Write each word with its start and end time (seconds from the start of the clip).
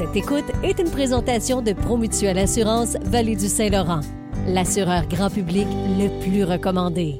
Cette 0.00 0.16
écoute 0.16 0.46
est 0.62 0.78
une 0.78 0.90
présentation 0.90 1.60
de 1.60 1.74
Promutuelle 1.74 2.38
Assurance 2.38 2.96
Vallée 3.02 3.36
du 3.36 3.48
Saint-Laurent, 3.48 4.00
l'assureur 4.46 5.06
grand 5.06 5.28
public 5.28 5.66
le 5.98 6.08
plus 6.22 6.42
recommandé. 6.42 7.16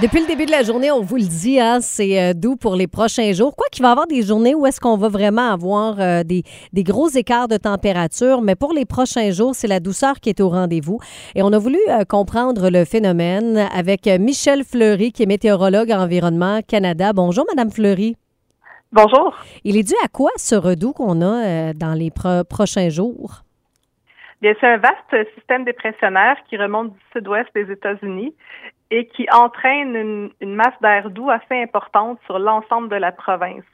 Depuis 0.00 0.20
le 0.22 0.26
début 0.26 0.46
de 0.46 0.50
la 0.50 0.62
journée, 0.62 0.90
on 0.90 1.02
vous 1.02 1.16
le 1.16 1.24
dit, 1.24 1.60
hein, 1.60 1.80
c'est 1.82 2.18
euh, 2.18 2.32
doux 2.32 2.56
pour 2.56 2.76
les 2.76 2.86
prochains 2.86 3.34
jours. 3.34 3.54
Quoi 3.54 3.66
qu'il 3.70 3.82
va 3.82 3.88
y 3.88 3.92
avoir 3.92 4.06
des 4.06 4.22
journées 4.22 4.54
où 4.54 4.64
est-ce 4.64 4.80
qu'on 4.80 4.96
va 4.96 5.10
vraiment 5.10 5.50
avoir 5.50 6.00
euh, 6.00 6.22
des, 6.24 6.44
gros 6.76 7.10
écarts 7.10 7.48
de 7.48 7.58
température, 7.58 8.40
mais 8.40 8.54
pour 8.54 8.72
les 8.72 8.86
prochains 8.86 9.32
jours, 9.32 9.54
c'est 9.54 9.68
la 9.68 9.80
douceur 9.80 10.18
qui 10.18 10.30
est 10.30 10.40
au 10.40 10.48
rendez-vous. 10.48 10.98
Et 11.34 11.42
on 11.42 11.52
a 11.52 11.58
voulu 11.58 11.78
euh, 11.90 12.06
comprendre 12.06 12.70
le 12.70 12.86
phénomène 12.86 13.68
avec 13.74 14.06
Michel 14.06 14.64
Fleury, 14.64 15.12
qui 15.12 15.24
est 15.24 15.26
météorologue 15.26 15.92
à 15.92 16.00
Environnement 16.00 16.60
Canada. 16.66 17.12
Bonjour, 17.12 17.44
Madame 17.54 17.70
Fleury. 17.70 18.16
Bonjour. 18.92 19.34
Il 19.64 19.78
est 19.78 19.88
dû 19.88 19.94
à 20.04 20.08
quoi 20.08 20.28
ce 20.36 20.54
redout 20.54 20.92
qu'on 20.92 21.22
a 21.22 21.72
dans 21.72 21.94
les 21.94 22.10
pro- 22.10 22.44
prochains 22.44 22.90
jours? 22.90 23.40
Bien, 24.42 24.52
c'est 24.60 24.66
un 24.66 24.76
vaste 24.76 25.34
système 25.34 25.64
dépressionnaire 25.64 26.36
qui 26.46 26.58
remonte 26.58 26.92
du 26.92 27.00
sud-ouest 27.12 27.48
des 27.54 27.72
États-Unis 27.72 28.34
et 28.90 29.06
qui 29.06 29.26
entraîne 29.32 29.96
une, 29.96 30.30
une 30.42 30.54
masse 30.54 30.74
d'air 30.82 31.08
doux 31.08 31.30
assez 31.30 31.62
importante 31.62 32.18
sur 32.26 32.38
l'ensemble 32.38 32.90
de 32.90 32.96
la 32.96 33.12
province. 33.12 33.64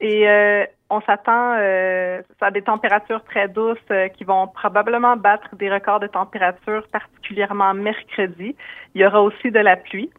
Et 0.00 0.26
euh, 0.26 0.64
on 0.88 1.02
s'attend 1.02 1.56
euh, 1.58 2.22
à 2.40 2.50
des 2.50 2.62
températures 2.62 3.22
très 3.24 3.48
douces 3.48 3.76
euh, 3.90 4.08
qui 4.08 4.24
vont 4.24 4.46
probablement 4.46 5.16
battre 5.16 5.54
des 5.56 5.70
records 5.70 6.00
de 6.00 6.06
température, 6.06 6.86
particulièrement 6.90 7.74
mercredi. 7.74 8.56
Il 8.94 9.02
y 9.02 9.04
aura 9.04 9.20
aussi 9.20 9.50
de 9.50 9.58
la 9.58 9.76
pluie. 9.76 10.10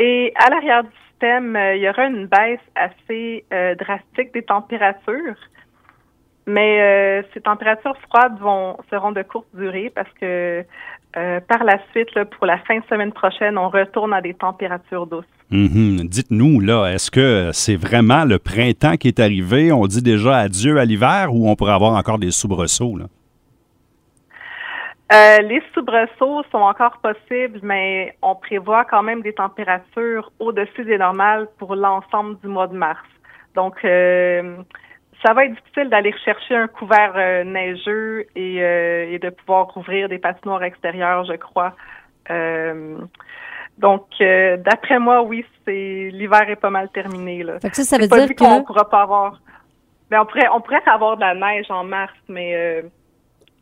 Et 0.00 0.32
à 0.34 0.50
l'arrière 0.50 0.82
du 0.82 0.90
euh, 1.22 1.76
il 1.76 1.82
y 1.82 1.88
aura 1.88 2.06
une 2.06 2.26
baisse 2.26 2.60
assez 2.74 3.44
euh, 3.52 3.74
drastique 3.74 4.32
des 4.32 4.42
températures. 4.42 5.36
Mais 6.46 6.80
euh, 6.80 7.22
ces 7.32 7.40
températures 7.40 7.96
froides 8.08 8.38
vont 8.38 8.76
seront 8.90 9.12
de 9.12 9.22
courte 9.22 9.46
durée 9.54 9.90
parce 9.94 10.10
que 10.20 10.64
par 11.48 11.62
la 11.62 11.78
suite, 11.92 12.08
pour 12.36 12.44
la 12.44 12.58
fin 12.58 12.80
de 12.80 12.84
semaine 12.90 13.12
prochaine, 13.12 13.56
on 13.56 13.68
retourne 13.68 14.12
à 14.12 14.20
des 14.20 14.34
températures 14.34 15.06
douces. 15.06 15.24
Mhm. 15.52 16.08
Dites-nous, 16.08 16.58
là, 16.58 16.86
est-ce 16.86 17.08
que 17.08 17.50
c'est 17.52 17.76
vraiment 17.76 18.24
le 18.24 18.40
printemps 18.40 18.96
qui 18.96 19.06
est 19.06 19.20
arrivé? 19.20 19.70
On 19.70 19.86
dit 19.86 20.02
déjà 20.02 20.38
adieu 20.38 20.76
à 20.76 20.84
l'hiver 20.84 21.28
ou 21.32 21.48
on 21.48 21.54
pourrait 21.54 21.74
avoir 21.74 21.94
encore 21.94 22.18
des 22.18 22.32
soubresauts? 22.32 22.96
Là? 22.96 23.04
Euh, 25.12 25.38
les 25.42 25.62
soubresauts 25.74 26.44
sont 26.50 26.58
encore 26.58 26.98
possibles, 26.98 27.60
mais 27.62 28.16
on 28.22 28.34
prévoit 28.34 28.84
quand 28.84 29.02
même 29.02 29.20
des 29.20 29.34
températures 29.34 30.32
au-dessus 30.38 30.84
des 30.84 30.96
normales 30.96 31.46
pour 31.58 31.76
l'ensemble 31.76 32.38
du 32.40 32.48
mois 32.48 32.68
de 32.68 32.76
mars. 32.76 33.06
Donc, 33.54 33.76
euh, 33.84 34.56
ça 35.24 35.34
va 35.34 35.44
être 35.44 35.54
difficile 35.54 35.90
d'aller 35.90 36.10
rechercher 36.10 36.56
un 36.56 36.68
couvert 36.68 37.12
euh, 37.16 37.44
neigeux 37.44 38.26
et, 38.34 38.62
euh, 38.62 39.12
et 39.12 39.18
de 39.18 39.30
pouvoir 39.30 39.68
rouvrir 39.68 40.08
des 40.08 40.18
patinoires 40.18 40.62
extérieures, 40.62 41.24
je 41.24 41.34
crois. 41.34 41.74
Euh, 42.30 42.98
donc, 43.78 44.06
euh, 44.20 44.56
d'après 44.56 44.98
moi, 44.98 45.22
oui, 45.22 45.44
c'est 45.64 46.10
l'hiver 46.12 46.48
est 46.48 46.56
pas 46.56 46.70
mal 46.70 46.88
terminé. 46.90 47.42
Là. 47.42 47.60
Fait 47.60 47.70
que 47.70 47.76
ça, 47.76 47.84
ça 47.84 47.98
veut 47.98 48.08
pas 48.08 48.26
dire 48.26 48.36
qu'on 48.36 48.60
que... 48.60 48.66
pourra 48.66 48.88
pas 48.88 49.02
avoir. 49.02 49.40
Mais 50.10 50.18
on 50.18 50.26
pourrait, 50.26 50.48
on 50.52 50.60
pourrait 50.60 50.82
avoir 50.86 51.16
de 51.16 51.20
la 51.20 51.34
neige 51.34 51.70
en 51.70 51.84
mars, 51.84 52.14
mais 52.28 52.54
euh, 52.54 52.82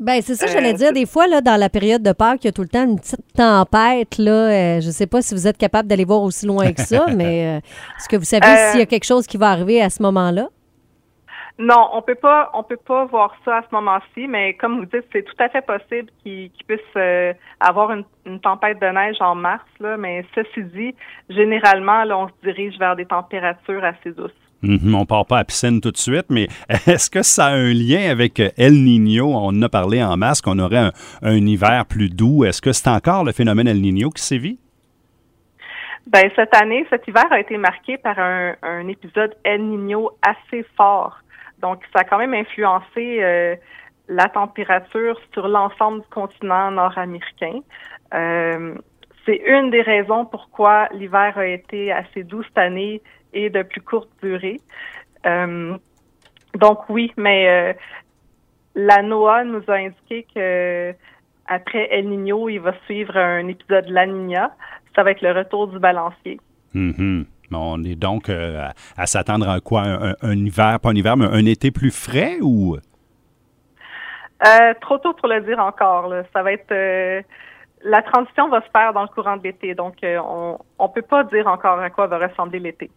Ben, 0.00 0.20
c'est 0.22 0.34
ça, 0.36 0.46
Euh, 0.46 0.48
j'allais 0.52 0.74
dire. 0.74 0.92
Des 0.92 1.06
fois, 1.06 1.26
là, 1.26 1.40
dans 1.40 1.58
la 1.58 1.68
période 1.68 2.02
de 2.02 2.12
Pâques, 2.12 2.44
il 2.44 2.46
y 2.46 2.50
a 2.50 2.52
tout 2.52 2.62
le 2.62 2.68
temps 2.68 2.84
une 2.84 2.98
petite 3.00 3.20
tempête. 3.34 4.16
Là, 4.18 4.30
euh, 4.76 4.80
je 4.80 4.86
ne 4.86 4.92
sais 4.92 5.06
pas 5.08 5.22
si 5.22 5.34
vous 5.34 5.46
êtes 5.48 5.58
capable 5.58 5.88
d'aller 5.88 6.04
voir 6.04 6.22
aussi 6.22 6.46
loin 6.46 6.72
que 6.72 6.80
ça, 6.82 7.06
mais 7.16 7.46
euh, 7.46 7.58
est-ce 7.98 8.08
que 8.08 8.16
vous 8.16 8.24
savez 8.24 8.46
Euh, 8.46 8.70
s'il 8.70 8.80
y 8.80 8.82
a 8.82 8.86
quelque 8.86 9.04
chose 9.06 9.26
qui 9.26 9.36
va 9.36 9.48
arriver 9.50 9.82
à 9.82 9.90
ce 9.90 10.02
moment-là? 10.02 10.48
Non, 11.60 11.88
on 11.92 12.02
peut 12.02 12.14
pas, 12.14 12.50
on 12.54 12.62
peut 12.62 12.76
pas 12.76 13.06
voir 13.06 13.34
ça 13.44 13.56
à 13.56 13.62
ce 13.62 13.74
moment-ci, 13.74 14.28
mais 14.28 14.54
comme 14.54 14.78
vous 14.78 14.84
dites, 14.84 15.04
c'est 15.12 15.24
tout 15.24 15.34
à 15.40 15.48
fait 15.48 15.62
possible 15.66 16.08
qu'il 16.22 16.52
qu'il 16.52 16.64
puisse 16.68 16.80
euh, 16.96 17.32
avoir 17.58 17.90
une, 17.90 18.04
une 18.26 18.40
tempête 18.40 18.78
de 18.80 18.86
neige 18.86 19.16
en 19.18 19.34
mars. 19.34 19.64
Là, 19.80 19.96
mais 19.96 20.24
ceci 20.36 20.62
dit, 20.62 20.94
généralement, 21.28 22.04
là, 22.04 22.16
on 22.16 22.28
se 22.28 22.32
dirige 22.44 22.78
vers 22.78 22.94
des 22.94 23.06
températures 23.06 23.82
assez 23.84 24.12
douces. 24.12 24.30
Mhm, 24.62 24.94
On 24.94 25.06
part 25.06 25.26
pas 25.26 25.38
à 25.38 25.44
piscine 25.44 25.80
tout 25.80 25.90
de 25.92 25.96
suite, 25.96 26.26
mais 26.30 26.48
est-ce 26.68 27.10
que 27.10 27.22
ça 27.22 27.46
a 27.46 27.50
un 27.52 27.72
lien 27.72 28.10
avec 28.10 28.40
El 28.56 28.72
Niño? 28.72 29.26
On 29.26 29.48
en 29.48 29.62
a 29.62 29.68
parlé 29.68 30.02
en 30.02 30.16
masse 30.16 30.40
qu'on 30.40 30.58
aurait 30.58 30.90
un, 31.22 31.34
hiver 31.34 31.86
plus 31.86 32.08
doux. 32.08 32.44
Est-ce 32.44 32.60
que 32.60 32.72
c'est 32.72 32.88
encore 32.88 33.24
le 33.24 33.32
phénomène 33.32 33.68
El 33.68 33.80
Niño 33.80 34.10
qui 34.10 34.22
sévit? 34.22 34.58
Ben 36.06 36.30
cette 36.34 36.56
année, 36.56 36.86
cet 36.88 37.06
hiver 37.06 37.26
a 37.30 37.38
été 37.38 37.58
marqué 37.58 37.98
par 37.98 38.18
un, 38.18 38.54
un 38.62 38.88
épisode 38.88 39.36
El 39.44 39.62
Niño 39.68 40.10
assez 40.22 40.64
fort. 40.76 41.18
Donc, 41.60 41.82
ça 41.92 42.00
a 42.00 42.04
quand 42.04 42.18
même 42.18 42.34
influencé 42.34 43.18
euh, 43.20 43.56
la 44.08 44.28
température 44.28 45.20
sur 45.32 45.48
l'ensemble 45.48 46.00
du 46.00 46.08
continent 46.08 46.70
nord-américain. 46.70 47.60
Euh, 48.14 48.74
c'est 49.26 49.42
une 49.46 49.70
des 49.70 49.82
raisons 49.82 50.24
pourquoi 50.24 50.88
l'hiver 50.92 51.36
a 51.36 51.46
été 51.46 51.92
assez 51.92 52.22
doux 52.22 52.42
cette 52.44 52.58
année 52.58 53.02
et 53.32 53.50
de 53.50 53.62
plus 53.62 53.80
courte 53.80 54.08
durée. 54.22 54.60
Euh, 55.26 55.76
donc 56.54 56.88
oui, 56.88 57.12
mais 57.16 57.48
euh, 57.48 57.72
la 58.74 59.02
NOAA 59.02 59.44
nous 59.44 59.62
a 59.68 59.74
indiqué 59.74 60.26
que 60.34 60.94
après 61.46 61.88
El 61.90 62.08
Niño, 62.08 62.48
il 62.48 62.58
va 62.60 62.74
suivre 62.84 63.16
un 63.16 63.46
épisode 63.48 63.86
La 63.88 64.06
Niña. 64.06 64.52
Ça 64.94 65.02
va 65.02 65.10
être 65.12 65.22
le 65.22 65.32
retour 65.32 65.68
du 65.68 65.78
balancier. 65.78 66.38
Mhm. 66.74 67.26
On 67.52 67.82
est 67.84 67.94
donc 67.94 68.28
euh, 68.28 68.68
à, 68.68 69.02
à 69.02 69.06
s'attendre 69.06 69.48
à 69.48 69.60
quoi? 69.60 69.80
Un, 69.82 70.10
un- 70.10 70.14
un 70.22 70.36
hiver, 70.36 70.78
pas 70.80 70.90
un 70.90 70.94
hiver, 70.94 71.16
mais 71.16 71.24
un 71.26 71.46
été 71.46 71.70
plus 71.70 71.90
frais 71.90 72.36
ou? 72.42 72.76
Euh, 74.46 74.74
trop 74.80 74.98
tôt 74.98 75.14
pour 75.14 75.28
le 75.28 75.40
dire 75.40 75.58
encore. 75.58 76.08
Là. 76.08 76.24
Ça 76.32 76.42
va 76.42 76.52
être 76.52 76.70
euh, 76.70 77.22
la 77.82 78.02
transition 78.02 78.48
va 78.48 78.60
se 78.60 78.68
faire 78.70 78.92
dans 78.92 79.02
le 79.02 79.08
courant 79.08 79.36
de 79.36 79.42
l'été, 79.44 79.74
donc 79.74 79.94
euh, 80.04 80.18
on 80.22 80.58
on 80.78 80.88
peut 80.88 81.02
pas 81.02 81.24
dire 81.24 81.46
encore 81.46 81.78
à 81.78 81.90
quoi 81.90 82.06
va 82.06 82.18
ressembler 82.18 82.58
l'été. 82.58 82.90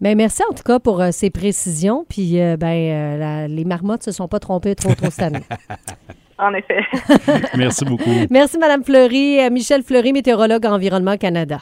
Ben, 0.00 0.16
merci 0.16 0.42
en 0.50 0.54
tout 0.54 0.62
cas 0.62 0.78
pour 0.78 1.00
euh, 1.00 1.10
ces 1.12 1.28
précisions. 1.30 2.06
Puis, 2.08 2.40
euh, 2.40 2.56
ben, 2.56 2.68
euh, 2.68 3.18
la- 3.18 3.48
les 3.48 3.64
marmottes 3.64 4.02
se 4.02 4.12
sont 4.12 4.28
pas 4.28 4.38
trompées 4.38 4.74
trop, 4.74 4.94
trop 4.94 5.10
cette 5.10 5.22
année. 5.22 5.40
En 6.42 6.54
effet. 6.54 6.80
Merci 7.54 7.84
beaucoup. 7.84 8.08
merci, 8.30 8.56
Madame 8.56 8.82
Fleury. 8.82 9.40
Euh, 9.40 9.50
Michel 9.50 9.82
Fleury, 9.82 10.14
météorologue 10.14 10.64
à 10.64 10.72
Environnement 10.72 11.18
Canada. 11.18 11.60